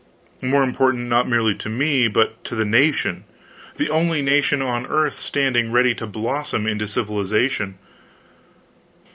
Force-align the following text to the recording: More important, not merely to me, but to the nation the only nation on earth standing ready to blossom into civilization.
More 0.41 0.63
important, 0.63 1.09
not 1.09 1.29
merely 1.29 1.53
to 1.53 1.69
me, 1.69 2.07
but 2.07 2.43
to 2.45 2.55
the 2.55 2.65
nation 2.65 3.23
the 3.77 3.91
only 3.91 4.23
nation 4.23 4.59
on 4.59 4.87
earth 4.87 5.13
standing 5.19 5.71
ready 5.71 5.93
to 5.93 6.07
blossom 6.07 6.65
into 6.65 6.87
civilization. 6.87 7.77